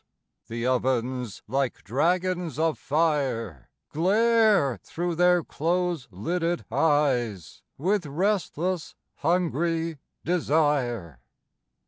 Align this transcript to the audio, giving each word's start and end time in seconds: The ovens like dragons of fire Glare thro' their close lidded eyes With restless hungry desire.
The 0.47 0.65
ovens 0.65 1.43
like 1.47 1.83
dragons 1.83 2.57
of 2.57 2.79
fire 2.79 3.69
Glare 3.91 4.79
thro' 4.81 5.13
their 5.13 5.43
close 5.43 6.07
lidded 6.09 6.65
eyes 6.71 7.61
With 7.77 8.07
restless 8.07 8.95
hungry 9.17 9.99
desire. 10.25 11.19